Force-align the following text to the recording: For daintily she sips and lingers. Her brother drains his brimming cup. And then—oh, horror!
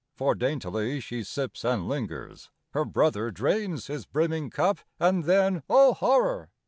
For 0.15 0.33
daintily 0.33 0.99
she 0.99 1.21
sips 1.23 1.63
and 1.63 1.87
lingers. 1.87 2.49
Her 2.71 2.85
brother 2.85 3.29
drains 3.29 3.85
his 3.85 4.07
brimming 4.07 4.49
cup. 4.49 4.79
And 4.99 5.25
then—oh, 5.25 5.93
horror! 5.93 6.49